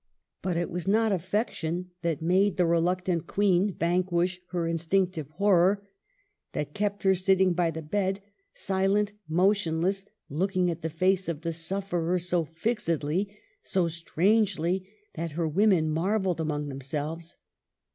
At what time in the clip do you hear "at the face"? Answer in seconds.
10.71-11.29